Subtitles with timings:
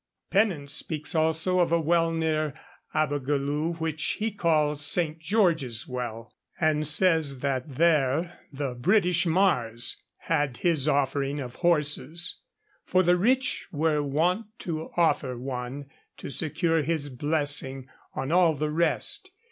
[0.31, 2.55] Pennant speaks also of a well near
[2.91, 5.19] Abergeleu, which he calls St.
[5.19, 12.39] George's well, and says that there the British Mars had his offering of horses;
[12.83, 15.85] 'for the rich were wont to offer one,
[16.17, 19.29] to secure his blessing on all the rest.